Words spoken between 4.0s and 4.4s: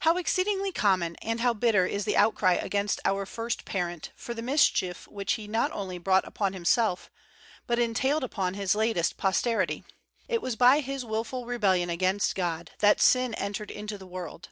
for the